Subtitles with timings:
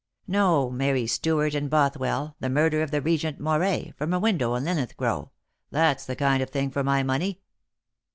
[0.25, 4.63] No, Mary Stuart and Bothwell, the murder of the Regent Moray, from a window in
[4.63, 5.25] Linlithgow,—
[5.69, 7.39] that's the kind of thing for my money."